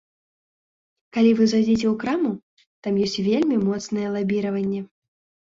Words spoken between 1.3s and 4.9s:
вы зойдзеце ў краму, там ёсць вельмі моцнае лабіраванне.